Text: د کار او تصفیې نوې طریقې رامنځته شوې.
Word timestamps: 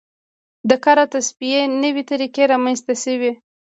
د 0.69 0.71
کار 0.83 0.97
او 1.03 1.07
تصفیې 1.13 1.61
نوې 1.83 2.03
طریقې 2.11 2.43
رامنځته 2.51 2.93
شوې. 3.03 3.31